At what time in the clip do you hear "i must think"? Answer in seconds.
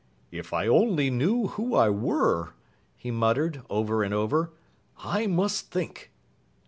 4.97-6.09